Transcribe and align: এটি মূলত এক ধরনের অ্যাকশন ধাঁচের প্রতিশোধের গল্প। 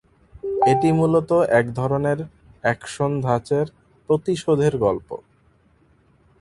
এটি 0.65 0.89
মূলত 0.91 1.31
এক 1.59 1.65
ধরনের 1.73 2.19
অ্যাকশন 2.63 3.11
ধাঁচের 3.21 3.65
প্রতিশোধের 4.09 4.73
গল্প। 4.77 5.09